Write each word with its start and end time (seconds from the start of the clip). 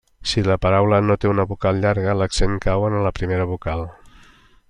Si 0.29 0.41
la 0.45 0.55
paraula 0.61 0.99
no 1.09 1.17
té 1.25 1.29
una 1.33 1.45
vocal 1.51 1.83
llarga, 1.83 2.17
l'accent 2.21 2.57
cau 2.65 2.87
en 2.89 2.99
la 3.09 3.15
primera 3.21 3.49
vocal. 3.53 3.85